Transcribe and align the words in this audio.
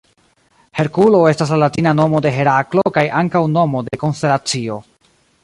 Herkulo 0.77 1.19
estas 1.31 1.51
la 1.53 1.59
latina 1.63 1.93
nomo 1.99 2.21
de 2.27 2.31
Heraklo 2.39 2.85
kaj 2.97 3.05
ankaŭ 3.21 3.43
nomo 3.59 3.85
de 3.91 4.01
konstelacio. 4.07 4.81